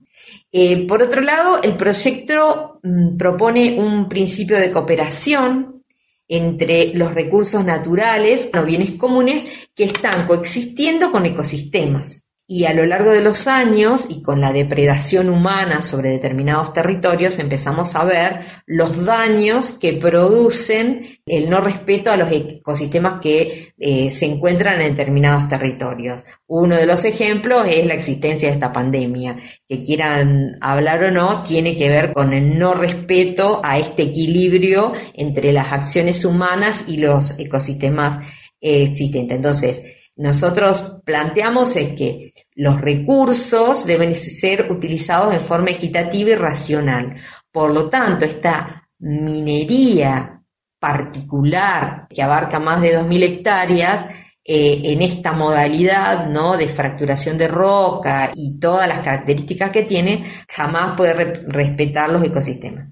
Eh, 0.50 0.86
por 0.86 1.02
otro 1.02 1.20
lado, 1.20 1.62
el 1.62 1.76
proyecto 1.76 2.80
mm, 2.82 3.16
propone 3.16 3.78
un 3.78 4.08
principio 4.08 4.58
de 4.58 4.70
cooperación 4.70 5.84
entre 6.26 6.92
los 6.94 7.14
recursos 7.14 7.64
naturales 7.64 8.48
o 8.58 8.62
bienes 8.62 8.92
comunes 8.92 9.44
que 9.74 9.84
están 9.84 10.26
coexistiendo 10.26 11.10
con 11.10 11.24
ecosistemas. 11.26 12.27
Y 12.50 12.64
a 12.64 12.72
lo 12.72 12.86
largo 12.86 13.10
de 13.10 13.20
los 13.20 13.46
años 13.46 14.06
y 14.08 14.22
con 14.22 14.40
la 14.40 14.54
depredación 14.54 15.28
humana 15.28 15.82
sobre 15.82 16.08
determinados 16.08 16.72
territorios 16.72 17.38
empezamos 17.38 17.94
a 17.94 18.04
ver 18.04 18.40
los 18.64 19.04
daños 19.04 19.72
que 19.72 19.92
producen 19.92 21.06
el 21.26 21.50
no 21.50 21.60
respeto 21.60 22.10
a 22.10 22.16
los 22.16 22.32
ecosistemas 22.32 23.20
que 23.20 23.74
eh, 23.76 24.10
se 24.10 24.24
encuentran 24.24 24.80
en 24.80 24.96
determinados 24.96 25.46
territorios. 25.46 26.24
Uno 26.46 26.76
de 26.76 26.86
los 26.86 27.04
ejemplos 27.04 27.66
es 27.68 27.84
la 27.84 27.92
existencia 27.92 28.48
de 28.48 28.54
esta 28.54 28.72
pandemia. 28.72 29.36
Que 29.68 29.84
quieran 29.84 30.56
hablar 30.62 31.04
o 31.04 31.10
no, 31.10 31.42
tiene 31.42 31.76
que 31.76 31.90
ver 31.90 32.14
con 32.14 32.32
el 32.32 32.58
no 32.58 32.72
respeto 32.72 33.60
a 33.62 33.76
este 33.76 34.04
equilibrio 34.04 34.94
entre 35.12 35.52
las 35.52 35.70
acciones 35.70 36.24
humanas 36.24 36.86
y 36.88 36.96
los 36.96 37.38
ecosistemas 37.38 38.26
existentes. 38.58 39.36
Entonces, 39.36 39.97
nosotros 40.18 40.96
planteamos 41.04 41.76
es 41.76 41.94
que 41.94 42.32
los 42.56 42.80
recursos 42.80 43.86
deben 43.86 44.14
ser 44.14 44.70
utilizados 44.70 45.32
de 45.32 45.38
forma 45.38 45.70
equitativa 45.70 46.30
y 46.30 46.34
racional. 46.34 47.16
Por 47.52 47.70
lo 47.70 47.88
tanto, 47.88 48.24
esta 48.24 48.88
minería 48.98 50.42
particular 50.80 52.08
que 52.10 52.20
abarca 52.20 52.58
más 52.58 52.80
de 52.80 53.00
2.000 53.00 53.22
hectáreas, 53.22 54.06
eh, 54.50 54.92
en 54.92 55.02
esta 55.02 55.32
modalidad 55.32 56.26
¿no? 56.26 56.56
de 56.56 56.66
fracturación 56.68 57.36
de 57.36 57.48
roca 57.48 58.32
y 58.34 58.58
todas 58.58 58.88
las 58.88 59.00
características 59.00 59.70
que 59.70 59.82
tiene, 59.82 60.24
jamás 60.48 60.96
puede 60.96 61.12
respetar 61.46 62.08
los 62.08 62.24
ecosistemas. 62.24 62.88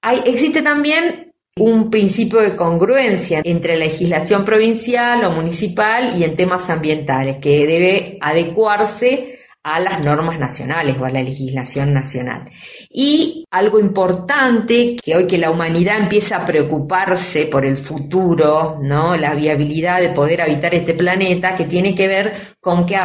Hay, 0.00 0.22
existe 0.24 0.62
también 0.62 1.29
un 1.60 1.90
principio 1.90 2.40
de 2.40 2.56
congruencia 2.56 3.42
entre 3.44 3.76
la 3.76 3.84
legislación 3.84 4.44
provincial 4.44 5.22
o 5.24 5.30
municipal 5.30 6.18
y 6.18 6.24
en 6.24 6.34
temas 6.34 6.70
ambientales, 6.70 7.36
que 7.36 7.66
debe 7.66 8.18
adecuarse 8.20 9.38
a 9.62 9.78
las 9.78 10.02
normas 10.02 10.38
nacionales 10.38 10.96
o 10.98 11.04
a 11.04 11.10
la 11.10 11.22
legislación 11.22 11.92
nacional. 11.92 12.48
Y 12.88 13.44
algo 13.50 13.78
importante 13.78 14.96
que 14.96 15.14
hoy 15.14 15.26
que 15.26 15.36
la 15.36 15.50
humanidad 15.50 15.98
empieza 15.98 16.36
a 16.36 16.46
preocuparse 16.46 17.44
por 17.44 17.66
el 17.66 17.76
futuro, 17.76 18.78
¿no? 18.80 19.14
La 19.18 19.34
viabilidad 19.34 20.00
de 20.00 20.08
poder 20.08 20.40
habitar 20.40 20.74
este 20.74 20.94
planeta, 20.94 21.54
que 21.54 21.66
tiene 21.66 21.94
que 21.94 22.08
ver 22.08 22.32
con 22.58 22.86
que 22.86 22.96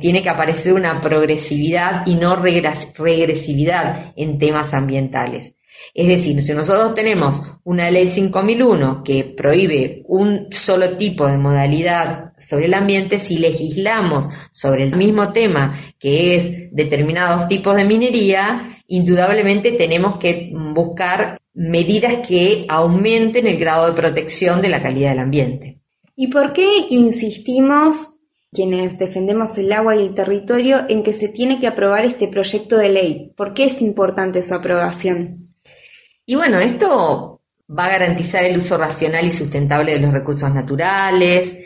tiene 0.00 0.22
que 0.22 0.28
aparecer 0.28 0.74
una 0.74 1.00
progresividad 1.00 2.06
y 2.06 2.16
no 2.16 2.36
regresividad 2.36 4.12
en 4.14 4.38
temas 4.38 4.74
ambientales. 4.74 5.54
Es 5.94 6.08
decir, 6.08 6.40
si 6.40 6.54
nosotros 6.54 6.94
tenemos 6.94 7.42
una 7.64 7.90
ley 7.90 8.08
5001 8.08 9.02
que 9.04 9.24
prohíbe 9.24 10.02
un 10.06 10.48
solo 10.50 10.96
tipo 10.96 11.26
de 11.26 11.38
modalidad 11.38 12.32
sobre 12.38 12.66
el 12.66 12.74
ambiente, 12.74 13.18
si 13.18 13.38
legislamos 13.38 14.28
sobre 14.52 14.84
el 14.84 14.96
mismo 14.96 15.32
tema 15.32 15.74
que 15.98 16.36
es 16.36 16.74
determinados 16.74 17.48
tipos 17.48 17.76
de 17.76 17.84
minería, 17.84 18.78
indudablemente 18.86 19.72
tenemos 19.72 20.18
que 20.18 20.50
buscar 20.74 21.38
medidas 21.54 22.26
que 22.26 22.66
aumenten 22.68 23.46
el 23.46 23.58
grado 23.58 23.86
de 23.86 23.92
protección 23.92 24.62
de 24.62 24.70
la 24.70 24.82
calidad 24.82 25.10
del 25.10 25.18
ambiente. 25.18 25.78
¿Y 26.16 26.28
por 26.28 26.52
qué 26.52 26.86
insistimos 26.90 28.14
quienes 28.52 28.98
defendemos 28.98 29.56
el 29.56 29.72
agua 29.72 29.96
y 29.96 30.02
el 30.02 30.14
territorio 30.14 30.82
en 30.88 31.02
que 31.02 31.14
se 31.14 31.28
tiene 31.28 31.58
que 31.58 31.66
aprobar 31.66 32.04
este 32.04 32.28
proyecto 32.28 32.76
de 32.76 32.88
ley? 32.88 33.32
¿Por 33.36 33.54
qué 33.54 33.64
es 33.64 33.80
importante 33.80 34.42
su 34.42 34.54
aprobación? 34.54 35.41
Y 36.24 36.34
bueno, 36.36 36.58
esto 36.58 37.40
va 37.68 37.86
a 37.86 37.90
garantizar 37.90 38.44
el 38.44 38.56
uso 38.56 38.76
racional 38.76 39.26
y 39.26 39.30
sustentable 39.30 39.94
de 39.94 40.00
los 40.00 40.12
recursos 40.12 40.52
naturales, 40.54 41.56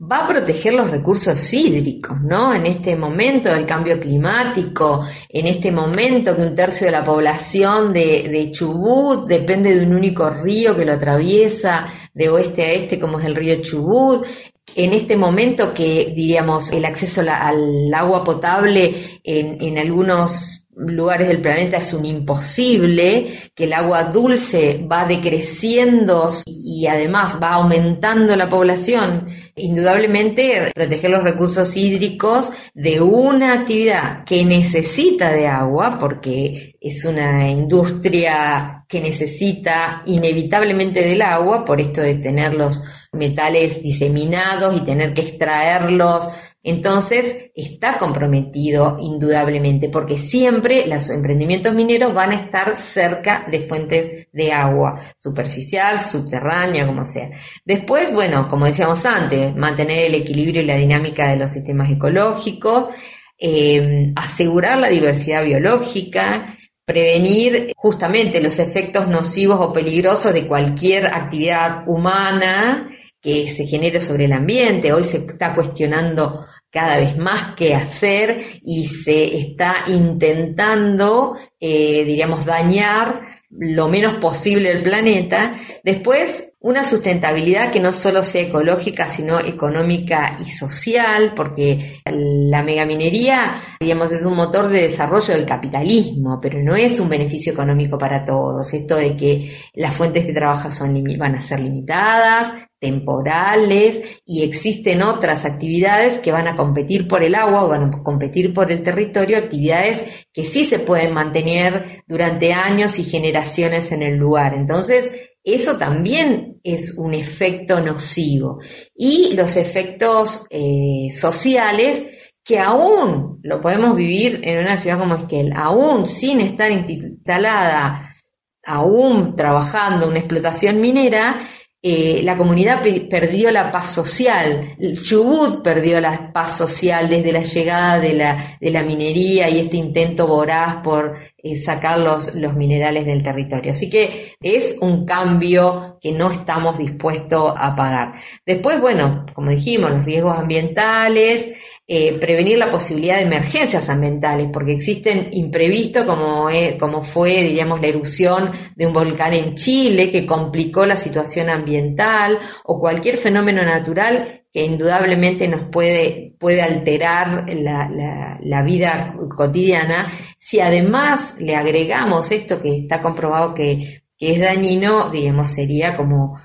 va 0.00 0.24
a 0.24 0.28
proteger 0.28 0.74
los 0.74 0.90
recursos 0.90 1.52
hídricos, 1.52 2.20
¿no? 2.22 2.52
En 2.54 2.66
este 2.66 2.96
momento 2.96 3.50
del 3.50 3.66
cambio 3.66 4.00
climático, 4.00 5.06
en 5.28 5.46
este 5.46 5.70
momento 5.70 6.34
que 6.34 6.42
un 6.42 6.56
tercio 6.56 6.86
de 6.86 6.92
la 6.92 7.04
población 7.04 7.92
de, 7.92 8.50
Chubut 8.52 9.28
depende 9.28 9.76
de 9.76 9.86
un 9.86 9.94
único 9.94 10.28
río 10.28 10.74
que 10.74 10.84
lo 10.84 10.94
atraviesa 10.94 11.86
de 12.12 12.28
oeste 12.28 12.62
a 12.62 12.72
este, 12.72 12.98
como 12.98 13.20
es 13.20 13.26
el 13.26 13.36
río 13.36 13.62
Chubut, 13.62 14.26
en 14.74 14.92
este 14.92 15.16
momento 15.16 15.72
que 15.72 16.12
diríamos 16.16 16.72
el 16.72 16.84
acceso 16.84 17.20
al 17.20 17.92
agua 17.94 18.24
potable 18.24 19.20
en, 19.22 19.62
en 19.62 19.78
algunos 19.78 20.61
lugares 20.76 21.28
del 21.28 21.40
planeta 21.40 21.76
es 21.78 21.92
un 21.92 22.04
imposible, 22.04 23.50
que 23.54 23.64
el 23.64 23.72
agua 23.72 24.04
dulce 24.04 24.84
va 24.90 25.04
decreciendo 25.04 26.28
y 26.46 26.86
además 26.86 27.36
va 27.42 27.54
aumentando 27.54 28.34
la 28.36 28.48
población, 28.48 29.28
indudablemente 29.54 30.72
proteger 30.74 31.10
los 31.10 31.22
recursos 31.22 31.76
hídricos 31.76 32.50
de 32.74 33.00
una 33.00 33.52
actividad 33.52 34.24
que 34.24 34.44
necesita 34.44 35.30
de 35.32 35.46
agua, 35.46 35.98
porque 35.98 36.76
es 36.80 37.04
una 37.04 37.48
industria 37.48 38.84
que 38.88 39.00
necesita 39.00 40.02
inevitablemente 40.06 41.00
del 41.04 41.22
agua, 41.22 41.64
por 41.64 41.80
esto 41.80 42.00
de 42.00 42.14
tener 42.14 42.54
los 42.54 42.80
metales 43.12 43.82
diseminados 43.82 44.74
y 44.76 44.80
tener 44.80 45.12
que 45.12 45.20
extraerlos 45.20 46.28
entonces, 46.64 47.50
está 47.56 47.98
comprometido 47.98 48.96
indudablemente, 49.00 49.88
porque 49.88 50.16
siempre 50.16 50.86
los 50.86 51.10
emprendimientos 51.10 51.74
mineros 51.74 52.14
van 52.14 52.30
a 52.30 52.36
estar 52.36 52.76
cerca 52.76 53.46
de 53.50 53.60
fuentes 53.60 54.28
de 54.32 54.52
agua, 54.52 55.00
superficial, 55.18 56.00
subterránea, 56.00 56.86
como 56.86 57.04
sea. 57.04 57.30
Después, 57.64 58.12
bueno, 58.12 58.48
como 58.48 58.66
decíamos 58.66 59.04
antes, 59.04 59.56
mantener 59.56 60.04
el 60.04 60.14
equilibrio 60.14 60.62
y 60.62 60.66
la 60.66 60.76
dinámica 60.76 61.30
de 61.30 61.36
los 61.36 61.50
sistemas 61.50 61.90
ecológicos, 61.90 62.94
eh, 63.36 64.12
asegurar 64.14 64.78
la 64.78 64.88
diversidad 64.88 65.44
biológica, 65.44 66.56
prevenir 66.84 67.72
justamente 67.74 68.40
los 68.40 68.60
efectos 68.60 69.08
nocivos 69.08 69.58
o 69.60 69.72
peligrosos 69.72 70.32
de 70.32 70.46
cualquier 70.46 71.06
actividad 71.06 71.88
humana 71.88 72.88
que 73.22 73.46
se 73.46 73.66
genere 73.66 74.00
sobre 74.00 74.24
el 74.24 74.32
ambiente. 74.32 74.92
Hoy 74.92 75.04
se 75.04 75.18
está 75.18 75.54
cuestionando 75.54 76.44
cada 76.70 76.96
vez 76.96 77.16
más 77.16 77.54
qué 77.54 77.74
hacer 77.74 78.42
y 78.64 78.86
se 78.86 79.38
está 79.38 79.84
intentando, 79.86 81.36
eh, 81.60 82.04
diríamos, 82.04 82.44
dañar 82.44 83.22
lo 83.50 83.88
menos 83.88 84.14
posible 84.14 84.70
el 84.70 84.82
planeta. 84.82 85.54
Después, 85.84 86.51
una 86.62 86.84
sustentabilidad 86.84 87.72
que 87.72 87.80
no 87.80 87.92
solo 87.92 88.22
sea 88.22 88.42
ecológica, 88.42 89.08
sino 89.08 89.40
económica 89.40 90.36
y 90.40 90.48
social, 90.48 91.32
porque 91.34 92.00
la 92.04 92.62
megaminería, 92.62 93.60
digamos, 93.80 94.12
es 94.12 94.24
un 94.24 94.36
motor 94.36 94.68
de 94.68 94.82
desarrollo 94.82 95.34
del 95.34 95.44
capitalismo, 95.44 96.40
pero 96.40 96.62
no 96.62 96.76
es 96.76 97.00
un 97.00 97.08
beneficio 97.08 97.52
económico 97.52 97.98
para 97.98 98.24
todos. 98.24 98.72
Esto 98.72 98.96
de 98.96 99.16
que 99.16 99.56
las 99.74 99.94
fuentes 99.94 100.26
de 100.26 100.32
trabajo 100.32 100.70
son, 100.70 101.02
van 101.18 101.34
a 101.34 101.40
ser 101.40 101.58
limitadas, 101.58 102.54
temporales 102.82 104.20
y 104.26 104.42
existen 104.42 105.02
otras 105.02 105.44
actividades 105.44 106.18
que 106.18 106.32
van 106.32 106.48
a 106.48 106.56
competir 106.56 107.06
por 107.06 107.22
el 107.22 107.36
agua 107.36 107.64
o 107.64 107.68
van 107.68 107.94
a 107.94 108.02
competir 108.02 108.52
por 108.52 108.72
el 108.72 108.82
territorio, 108.82 109.38
actividades 109.38 110.26
que 110.32 110.44
sí 110.44 110.64
se 110.64 110.80
pueden 110.80 111.14
mantener 111.14 112.02
durante 112.08 112.52
años 112.52 112.98
y 112.98 113.04
generaciones 113.04 113.92
en 113.92 114.02
el 114.02 114.16
lugar. 114.16 114.54
Entonces, 114.54 115.31
eso 115.44 115.76
también 115.76 116.60
es 116.62 116.94
un 116.96 117.14
efecto 117.14 117.80
nocivo. 117.80 118.58
Y 118.94 119.34
los 119.34 119.56
efectos 119.56 120.46
eh, 120.50 121.08
sociales 121.16 122.04
que 122.44 122.58
aún 122.58 123.40
lo 123.42 123.60
podemos 123.60 123.96
vivir 123.96 124.40
en 124.42 124.58
una 124.58 124.76
ciudad 124.76 124.98
como 124.98 125.14
Esquel, 125.14 125.52
aún 125.54 126.06
sin 126.06 126.40
estar 126.40 126.70
instalada, 126.70 128.16
aún 128.64 129.36
trabajando 129.36 130.08
una 130.08 130.18
explotación 130.18 130.80
minera, 130.80 131.40
eh, 131.84 132.20
la 132.22 132.36
comunidad 132.36 132.80
perdió 133.10 133.50
la 133.50 133.72
paz 133.72 133.92
social, 133.92 134.76
Chubut 135.02 135.64
perdió 135.64 136.00
la 136.00 136.32
paz 136.32 136.56
social 136.56 137.08
desde 137.08 137.32
la 137.32 137.42
llegada 137.42 137.98
de 137.98 138.12
la, 138.12 138.56
de 138.60 138.70
la 138.70 138.84
minería 138.84 139.50
y 139.50 139.58
este 139.58 139.78
intento 139.78 140.28
voraz 140.28 140.76
por 140.84 141.16
eh, 141.38 141.56
sacar 141.56 141.98
los, 141.98 142.36
los 142.36 142.54
minerales 142.54 143.04
del 143.04 143.24
territorio. 143.24 143.72
Así 143.72 143.90
que 143.90 144.36
es 144.40 144.76
un 144.80 145.04
cambio 145.04 145.98
que 146.00 146.12
no 146.12 146.30
estamos 146.30 146.78
dispuestos 146.78 147.52
a 147.56 147.74
pagar. 147.74 148.14
Después, 148.46 148.80
bueno, 148.80 149.26
como 149.34 149.50
dijimos, 149.50 149.90
los 149.90 150.04
riesgos 150.04 150.38
ambientales, 150.38 151.48
eh, 151.94 152.18
prevenir 152.18 152.56
la 152.56 152.70
posibilidad 152.70 153.16
de 153.16 153.24
emergencias 153.24 153.90
ambientales, 153.90 154.48
porque 154.50 154.72
existen 154.72 155.28
imprevistos 155.32 156.06
como, 156.06 156.48
como 156.80 157.04
fue, 157.04 157.42
diríamos, 157.42 157.82
la 157.82 157.88
erupción 157.88 158.50
de 158.74 158.86
un 158.86 158.94
volcán 158.94 159.34
en 159.34 159.54
Chile 159.56 160.10
que 160.10 160.24
complicó 160.24 160.86
la 160.86 160.96
situación 160.96 161.50
ambiental 161.50 162.38
o 162.64 162.80
cualquier 162.80 163.18
fenómeno 163.18 163.62
natural 163.62 164.44
que 164.50 164.64
indudablemente 164.64 165.46
nos 165.48 165.68
puede, 165.68 166.34
puede 166.38 166.62
alterar 166.62 167.44
la, 167.54 168.38
la 168.40 168.62
vida 168.62 169.14
cotidiana. 169.36 170.10
Si 170.38 170.60
además 170.60 171.36
le 171.40 171.56
agregamos 171.56 172.30
esto 172.30 172.62
que 172.62 172.74
está 172.78 173.02
comprobado 173.02 173.52
que, 173.52 174.04
que 174.16 174.32
es 174.32 174.40
dañino, 174.40 175.10
digamos, 175.10 175.50
sería 175.50 175.94
como 175.94 176.40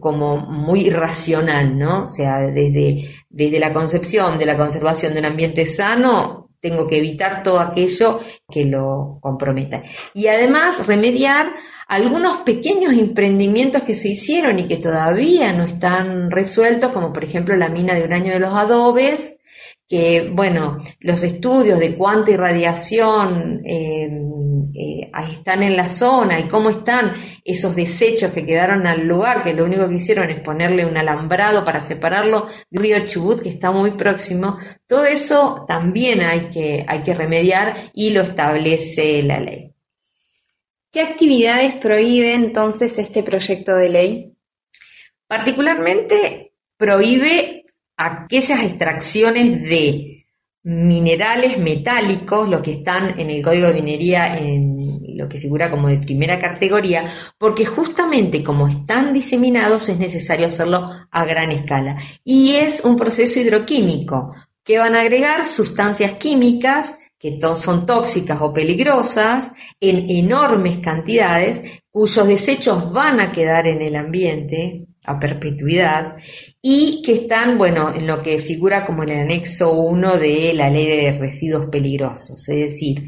como 0.00 0.38
muy 0.38 0.86
irracional, 0.86 1.78
¿no? 1.78 2.02
O 2.02 2.06
sea, 2.06 2.40
desde, 2.40 3.08
desde 3.28 3.58
la 3.58 3.72
concepción 3.72 4.38
de 4.38 4.46
la 4.46 4.56
conservación 4.56 5.12
de 5.12 5.20
un 5.20 5.26
ambiente 5.26 5.66
sano, 5.66 6.50
tengo 6.60 6.86
que 6.86 6.98
evitar 6.98 7.42
todo 7.42 7.60
aquello 7.60 8.20
que 8.50 8.64
lo 8.64 9.18
comprometa. 9.20 9.82
Y 10.14 10.26
además 10.26 10.86
remediar 10.86 11.52
algunos 11.86 12.38
pequeños 12.38 12.94
emprendimientos 12.94 13.82
que 13.82 13.94
se 13.94 14.08
hicieron 14.08 14.58
y 14.58 14.66
que 14.66 14.78
todavía 14.78 15.52
no 15.52 15.64
están 15.64 16.30
resueltos, 16.30 16.92
como 16.92 17.12
por 17.12 17.24
ejemplo 17.24 17.54
la 17.56 17.68
mina 17.68 17.94
de 17.94 18.04
uranio 18.04 18.32
de 18.32 18.40
los 18.40 18.54
adobes, 18.54 19.36
que, 19.88 20.30
bueno, 20.32 20.78
los 20.98 21.22
estudios 21.22 21.78
de 21.78 21.96
cuánta 21.96 22.32
irradiación 22.32 23.62
eh, 23.64 24.20
eh, 24.78 25.10
están 25.30 25.62
en 25.62 25.76
la 25.76 25.88
zona 25.88 26.38
y 26.38 26.44
cómo 26.44 26.70
están 26.70 27.14
esos 27.44 27.74
desechos 27.74 28.32
que 28.32 28.44
quedaron 28.44 28.86
al 28.86 29.06
lugar, 29.06 29.42
que 29.42 29.54
lo 29.54 29.64
único 29.64 29.88
que 29.88 29.96
hicieron 29.96 30.30
es 30.30 30.40
ponerle 30.40 30.84
un 30.84 30.96
alambrado 30.96 31.64
para 31.64 31.80
separarlo 31.80 32.46
del 32.70 32.82
río 32.82 33.06
Chubut, 33.06 33.42
que 33.42 33.48
está 33.48 33.70
muy 33.70 33.92
próximo, 33.92 34.58
todo 34.86 35.04
eso 35.04 35.64
también 35.66 36.20
hay 36.22 36.50
que, 36.50 36.84
hay 36.86 37.02
que 37.02 37.14
remediar 37.14 37.90
y 37.94 38.10
lo 38.10 38.22
establece 38.22 39.22
la 39.22 39.40
ley. 39.40 39.72
¿Qué 40.92 41.02
actividades 41.02 41.74
prohíbe 41.74 42.34
entonces 42.34 42.98
este 42.98 43.22
proyecto 43.22 43.74
de 43.74 43.88
ley? 43.88 44.32
Particularmente 45.26 46.52
prohíbe 46.76 47.64
aquellas 47.96 48.62
extracciones 48.62 49.62
de 49.62 50.16
minerales 50.62 51.58
metálicos, 51.58 52.48
lo 52.48 52.60
que 52.60 52.72
están 52.72 53.20
en 53.20 53.30
el 53.30 53.40
código 53.40 53.68
de 53.68 53.74
minería, 53.74 54.36
en 54.36 54.65
lo 55.16 55.28
que 55.28 55.38
figura 55.38 55.70
como 55.70 55.88
de 55.88 55.98
primera 55.98 56.38
categoría, 56.38 57.10
porque 57.38 57.64
justamente 57.64 58.44
como 58.44 58.68
están 58.68 59.12
diseminados 59.12 59.88
es 59.88 59.98
necesario 59.98 60.46
hacerlo 60.46 60.90
a 61.10 61.24
gran 61.24 61.50
escala. 61.52 61.98
Y 62.24 62.54
es 62.54 62.82
un 62.84 62.96
proceso 62.96 63.40
hidroquímico 63.40 64.34
que 64.62 64.78
van 64.78 64.94
a 64.94 65.00
agregar 65.00 65.44
sustancias 65.44 66.12
químicas 66.12 66.96
que 67.18 67.40
son 67.56 67.86
tóxicas 67.86 68.40
o 68.42 68.52
peligrosas 68.52 69.52
en 69.80 70.10
enormes 70.10 70.78
cantidades, 70.84 71.82
cuyos 71.90 72.26
desechos 72.28 72.92
van 72.92 73.20
a 73.20 73.32
quedar 73.32 73.66
en 73.66 73.80
el 73.80 73.96
ambiente 73.96 74.86
a 75.02 75.18
perpetuidad 75.18 76.16
y 76.60 77.00
que 77.02 77.12
están, 77.12 77.56
bueno, 77.56 77.94
en 77.94 78.06
lo 78.06 78.22
que 78.22 78.38
figura 78.38 78.84
como 78.84 79.04
en 79.04 79.10
el 79.10 79.18
anexo 79.20 79.72
1 79.72 80.18
de 80.18 80.52
la 80.52 80.68
ley 80.68 80.86
de 80.86 81.18
residuos 81.18 81.66
peligrosos, 81.66 82.48
es 82.48 82.56
decir, 82.56 83.02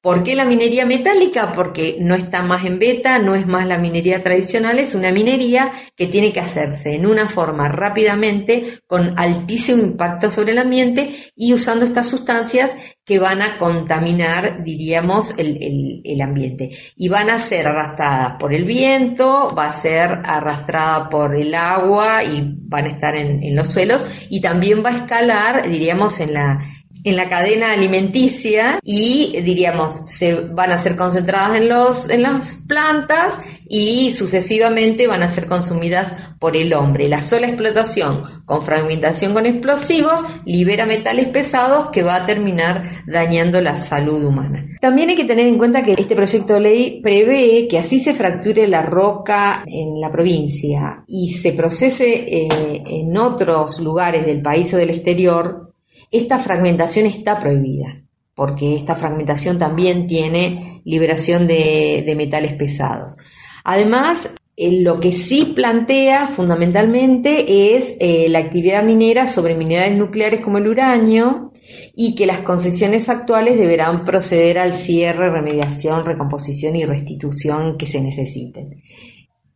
¿Por 0.00 0.22
qué 0.22 0.36
la 0.36 0.44
minería 0.44 0.86
metálica? 0.86 1.50
Porque 1.52 1.96
no 1.98 2.14
está 2.14 2.40
más 2.42 2.64
en 2.64 2.78
beta, 2.78 3.18
no 3.18 3.34
es 3.34 3.48
más 3.48 3.66
la 3.66 3.78
minería 3.78 4.22
tradicional, 4.22 4.78
es 4.78 4.94
una 4.94 5.10
minería 5.10 5.72
que 5.96 6.06
tiene 6.06 6.32
que 6.32 6.38
hacerse 6.38 6.94
en 6.94 7.04
una 7.04 7.28
forma 7.28 7.68
rápidamente, 7.68 8.78
con 8.86 9.18
altísimo 9.18 9.82
impacto 9.82 10.30
sobre 10.30 10.52
el 10.52 10.58
ambiente 10.58 11.10
y 11.34 11.52
usando 11.52 11.84
estas 11.84 12.08
sustancias 12.08 12.76
que 13.04 13.18
van 13.18 13.42
a 13.42 13.58
contaminar, 13.58 14.62
diríamos, 14.62 15.34
el, 15.36 16.20
ambiente. 16.22 16.70
Y 16.94 17.08
van 17.08 17.28
a 17.28 17.38
ser 17.40 17.66
arrastradas 17.66 18.34
por 18.34 18.54
el 18.54 18.64
viento, 18.64 19.52
va 19.52 19.66
a 19.66 19.72
ser 19.72 20.20
arrastrada 20.24 21.08
por 21.08 21.34
el 21.34 21.52
agua 21.54 22.22
y 22.22 22.54
van 22.68 22.84
a 22.84 22.90
estar 22.90 23.16
en, 23.16 23.42
en 23.42 23.56
los 23.56 23.66
suelos 23.66 24.06
y 24.30 24.40
también 24.40 24.84
va 24.84 24.90
a 24.90 24.96
escalar, 24.98 25.68
diríamos, 25.68 26.20
en 26.20 26.34
la 26.34 26.60
en 27.04 27.16
la 27.16 27.28
cadena 27.28 27.72
alimenticia 27.72 28.80
y 28.82 29.40
diríamos 29.42 30.10
se 30.10 30.34
van 30.34 30.72
a 30.72 30.78
ser 30.78 30.96
concentradas 30.96 31.58
en 31.58 31.68
los 31.68 32.10
en 32.10 32.22
las 32.22 32.54
plantas 32.66 33.38
y 33.68 34.12
sucesivamente 34.12 35.06
van 35.06 35.22
a 35.22 35.28
ser 35.28 35.46
consumidas 35.46 36.14
por 36.38 36.56
el 36.56 36.72
hombre. 36.72 37.08
La 37.08 37.20
sola 37.20 37.48
explotación 37.48 38.42
con 38.44 38.62
fragmentación 38.62 39.34
con 39.34 39.46
explosivos 39.46 40.24
libera 40.46 40.86
metales 40.86 41.28
pesados 41.28 41.90
que 41.90 42.02
va 42.02 42.16
a 42.16 42.26
terminar 42.26 42.82
dañando 43.06 43.60
la 43.60 43.76
salud 43.76 44.24
humana. 44.24 44.64
También 44.80 45.10
hay 45.10 45.16
que 45.16 45.24
tener 45.24 45.46
en 45.46 45.58
cuenta 45.58 45.82
que 45.82 45.92
este 45.92 46.16
proyecto 46.16 46.54
de 46.54 46.60
ley 46.60 47.00
prevé 47.02 47.68
que 47.68 47.78
así 47.78 48.00
se 48.00 48.14
fracture 48.14 48.66
la 48.68 48.82
roca 48.82 49.64
en 49.66 50.00
la 50.00 50.10
provincia 50.10 51.04
y 51.06 51.30
se 51.30 51.52
procese 51.52 52.08
eh, 52.08 52.48
en 52.86 53.16
otros 53.16 53.80
lugares 53.80 54.24
del 54.24 54.40
país 54.40 54.72
o 54.72 54.76
del 54.76 54.90
exterior 54.90 55.67
esta 56.10 56.38
fragmentación 56.38 57.06
está 57.06 57.38
prohibida, 57.38 58.02
porque 58.34 58.76
esta 58.76 58.94
fragmentación 58.94 59.58
también 59.58 60.06
tiene 60.06 60.80
liberación 60.84 61.46
de, 61.46 62.12
metales 62.16 62.54
pesados. 62.54 63.16
Además, 63.64 64.30
eh, 64.56 64.80
lo 64.80 65.00
que 65.00 65.12
sí 65.12 65.52
plantea 65.54 66.26
fundamentalmente 66.26 67.76
es 67.76 67.94
eh, 68.00 68.26
la 68.28 68.38
actividad 68.38 68.82
minera 68.82 69.26
sobre 69.26 69.54
minerales 69.54 69.98
nucleares 69.98 70.40
como 70.40 70.58
el 70.58 70.68
uranio 70.68 71.52
y 71.94 72.14
que 72.14 72.26
las 72.26 72.38
concesiones 72.38 73.08
actuales 73.08 73.58
deberán 73.58 74.04
proceder 74.04 74.58
al 74.58 74.72
cierre, 74.72 75.30
remediación, 75.30 76.06
recomposición 76.06 76.76
y 76.76 76.84
restitución 76.84 77.76
que 77.76 77.86
se 77.86 78.00
necesiten. 78.00 78.82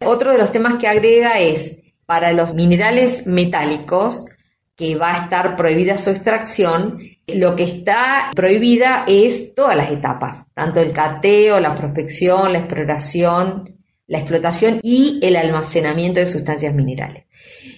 Otro 0.05 0.33
de 0.33 0.39
los 0.39 0.53
temas 0.53 0.75
que 0.79 0.89
agrega 0.89 1.39
es, 1.41 1.79
para 2.05 2.33
los 2.33 2.55
minerales 2.55 3.27
metálicos, 3.27 4.25
que 4.83 4.97
va 4.97 5.15
a 5.15 5.25
estar 5.25 5.55
prohibida 5.55 5.97
su 5.97 6.11
extracción, 6.11 6.99
lo 7.29 7.55
que 7.55 7.63
está 7.63 8.33
prohibida 8.35 9.05
es 9.07 9.55
todas 9.55 9.77
las 9.77 9.93
etapas, 9.93 10.49
tanto 10.55 10.81
el 10.81 10.91
cateo, 10.91 11.61
la 11.61 11.77
prospección, 11.77 12.53
la 12.53 12.59
exploración, 12.59 13.77
la 14.09 14.19
explotación 14.19 14.81
y 14.83 15.21
el 15.23 15.37
almacenamiento 15.37 16.19
de 16.19 16.27
sustancias 16.27 16.75
minerales. 16.75 17.27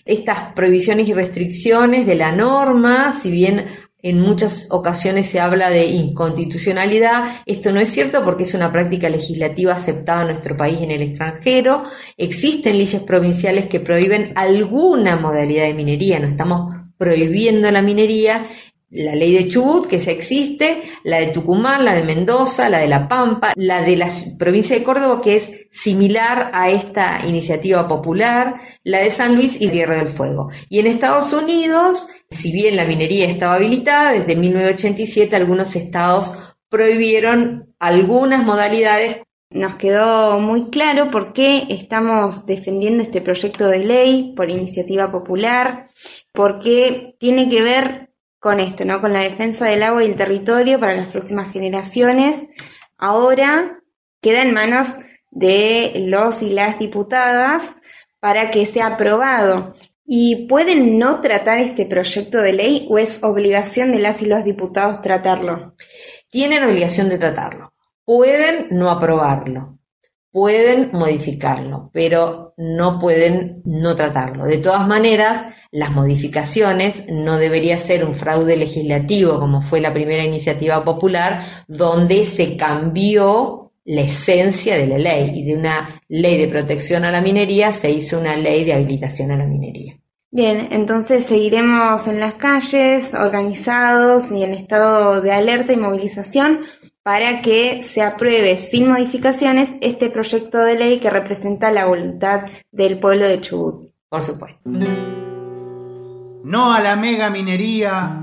Estas 0.07 0.55
prohibiciones 0.55 1.07
y 1.07 1.13
restricciones 1.13 2.07
de 2.07 2.15
la 2.15 2.33
norma, 2.33 3.13
si 3.13 3.31
bien 3.31 3.67
en 4.01 4.21
muchas 4.21 4.69
ocasiones 4.71 5.27
se 5.27 5.41
habla 5.41 5.69
de 5.69 5.87
inconstitucionalidad. 5.87 7.37
Esto 7.45 7.73
no 7.73 7.81
es 7.81 7.91
cierto 7.91 8.23
porque 8.25 8.45
es 8.45 8.53
una 8.53 8.73
práctica 8.73 9.11
legislativa 9.11 9.75
aceptada 9.75 10.23
en 10.23 10.29
nuestro 10.29 10.57
país 10.57 10.79
y 10.81 10.85
en 10.85 10.91
el 10.91 11.03
extranjero. 11.03 11.85
Existen 12.19 12.77
leyes 12.77 13.03
provinciales 13.03 13.67
que 13.67 13.81
prohíben 13.81 14.33
alguna 14.37 15.17
modalidad 15.17 15.65
de 15.65 15.73
minería. 15.73 16.19
No 16.19 16.29
estamos 16.29 16.84
prohibiendo 16.97 17.71
la 17.71 17.83
minería, 17.83 18.47
la 18.91 19.15
ley 19.15 19.33
de 19.33 19.49
Chubut, 19.49 19.89
que 19.89 19.99
ya 19.99 20.13
existe, 20.13 20.83
la 21.03 21.19
de 21.19 21.29
Tucumán, 21.29 21.85
la 21.85 21.95
de 21.95 22.05
Mendoza, 22.05 22.69
la 22.69 22.79
de 22.79 22.87
La 22.87 23.09
Pampa, 23.09 23.53
la 23.57 23.83
de 23.83 23.97
la 23.97 24.09
provincia 24.39 24.79
de 24.79 24.85
Córdoba, 24.85 25.21
que 25.21 25.37
es 25.37 25.51
similar 25.73 26.51
a 26.53 26.71
esta 26.71 27.27
iniciativa 27.27 27.89
popular, 27.89 28.61
la 28.85 28.99
de 28.99 29.11
San 29.11 29.35
Luis 29.35 29.61
y 29.61 29.69
Tierra 29.69 29.97
del 29.97 30.09
Fuego. 30.09 30.51
Y 30.69 30.79
en 30.79 30.87
Estados 30.87 31.33
Unidos, 31.33 32.07
si 32.31 32.53
bien 32.53 32.77
la 32.77 32.85
minería 32.85 33.29
estaba 33.29 33.55
habilitada, 33.55 34.13
desde 34.13 34.37
1987 34.37 35.35
algunos 35.35 35.75
estados 35.75 36.33
prohibieron 36.69 37.75
algunas 37.79 38.45
modalidades 38.45 39.25
nos 39.55 39.77
quedó 39.77 40.41
muy 40.41 40.69
claro 40.71 41.13
por 41.13 41.33
qué 41.33 41.67
estamos 41.71 42.45
defendiendo 42.45 43.05
este 43.05 43.21
proyecto 43.21 43.69
de 43.69 43.79
ley 43.79 44.35
por 44.37 44.51
iniciativa 44.51 45.13
popular, 45.13 45.87
porque 46.35 47.15
tiene 47.21 47.49
que 47.49 47.63
ver 47.63 48.11
con 48.41 48.61
esto, 48.61 48.85
¿no? 48.85 49.01
Con 49.01 49.13
la 49.13 49.21
defensa 49.21 49.67
del 49.67 49.85
agua 49.85 50.05
y 50.05 50.09
el 50.09 50.17
territorio 50.17 50.79
para 50.79 50.95
las 50.95 51.07
próximas 51.07 51.53
generaciones. 51.53 52.45
Ahora 52.99 53.81
queda 54.21 54.43
en 54.43 54.53
manos 54.53 54.89
de 55.31 56.05
los 56.09 56.43
y 56.43 56.51
las 56.51 56.79
diputadas 56.79 57.71
para 58.21 58.51
que 58.51 58.67
sea 58.67 58.89
aprobado. 58.89 59.77
¿Y 60.05 60.47
pueden 60.49 60.99
no 60.99 61.21
tratar 61.21 61.59
este 61.59 61.87
proyecto 61.87 62.43
de 62.43 62.53
ley 62.53 62.87
o 62.91 62.99
es 62.99 63.23
obligación 63.23 63.93
de 63.93 64.01
las 64.01 64.21
y 64.21 64.27
los 64.27 64.45
diputados 64.45 65.01
tratarlo? 65.01 65.75
Tienen 66.29 66.65
obligación 66.65 67.09
de 67.09 67.19
tratarlo. 67.19 67.73
Pueden 68.05 68.67
no 68.71 68.91
aprobarlo, 68.91 69.79
pueden 70.35 70.91
modificarlo, 70.93 71.91
pero 71.93 72.55
no 72.57 72.99
pueden 72.99 73.63
no 73.65 73.95
tratarlo. 73.95 74.47
De 74.47 74.59
todas 74.59 74.85
maneras, 74.89 75.45
las 75.71 75.93
modificaciones 75.93 77.05
no 77.09 77.39
debería 77.39 77.79
ser 77.79 78.05
un 78.05 78.17
fraude 78.17 78.57
legislativo 78.57 79.39
como 79.39 79.63
fue 79.63 79.81
la 79.81 79.93
primera 79.93 80.25
iniciativa 80.25 80.85
popular, 80.85 81.41
donde 81.69 82.25
se 82.25 82.57
cambió 82.57 83.71
la 83.85 84.01
esencia 84.01 84.77
de 84.77 84.89
la 84.89 84.99
ley 84.99 85.39
y 85.39 85.45
de 85.45 85.55
una 85.55 86.03
ley 86.09 86.37
de 86.37 86.49
protección 86.49 87.05
a 87.05 87.13
la 87.13 87.21
minería 87.21 87.71
se 87.71 87.93
hizo 87.93 88.19
una 88.19 88.35
ley 88.35 88.65
de 88.65 88.73
habilitación 88.73 89.31
a 89.31 89.37
la 89.37 89.47
minería. 89.47 90.01
Bien, 90.33 90.67
entonces 90.73 91.27
seguiremos 91.27 92.09
en 92.09 92.19
las 92.19 92.35
calles, 92.35 93.15
organizados 93.15 94.33
y 94.33 94.43
en 94.43 94.53
estado 94.55 95.21
de 95.21 95.31
alerta 95.31 95.73
y 95.73 95.77
movilización 95.77 96.65
para 97.05 97.43
que 97.43 97.83
se 97.85 98.03
apruebe 98.03 98.57
sin 98.57 98.89
modificaciones 98.89 99.75
este 99.83 100.09
proyecto 100.09 100.59
de 100.59 100.75
ley 100.75 101.01
que 101.01 101.11
representa 101.11 101.71
la 101.71 101.85
voluntad 101.85 102.47
del 102.73 102.99
pueblo 102.99 103.29
de 103.29 103.43
Chubut. 103.43 103.91
Por 104.09 104.25
supuesto. 104.25 104.59
No 106.45 106.73
a 106.73 106.81
la 106.81 106.97
mega 106.97 107.29
minería, 107.29 108.21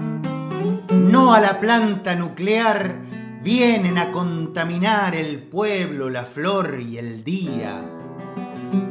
no 0.93 1.31
a 1.31 1.39
la 1.39 1.59
planta 1.59 2.15
nuclear, 2.15 2.95
vienen 3.43 3.99
a 3.99 4.11
contaminar 4.11 5.15
el 5.15 5.43
pueblo, 5.43 6.09
la 6.09 6.23
flor 6.23 6.79
y 6.81 6.97
el 6.97 7.23
día. 7.23 7.81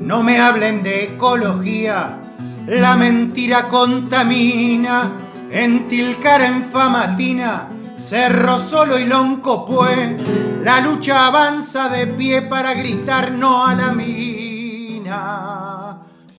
No 0.01 0.23
me 0.23 0.39
hablen 0.39 0.85
de 0.85 1.05
ecología, 1.05 2.21
la 2.69 2.95
mentira 2.97 3.67
contamina, 3.67 5.13
en 5.51 5.89
Tilcara 5.89 6.47
en 6.47 6.63
Famatina 6.63 7.70
Cerro 8.01 8.59
solo 8.59 8.99
y 8.99 9.05
lonco 9.05 9.65
pues, 9.67 10.21
la 10.63 10.81
lucha 10.81 11.27
avanza 11.27 11.89
de 11.89 12.07
pie 12.09 12.43
para 12.43 12.75
gritar 12.75 13.31
no 13.33 13.65
a 13.65 13.75
la 13.75 13.93
mina. 13.93 15.80